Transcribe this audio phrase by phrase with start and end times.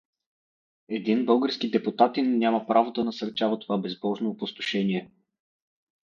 [0.89, 5.11] Един български депутатин няма право да насърчава това безбожно опустошение.